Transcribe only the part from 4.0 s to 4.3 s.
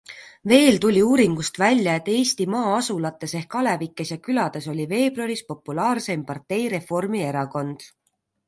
ja